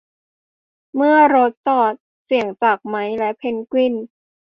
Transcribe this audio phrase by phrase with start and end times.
[0.95, 1.93] เมื่อรถจอด
[2.25, 3.93] เสียงจากไมค์และเพนกวิน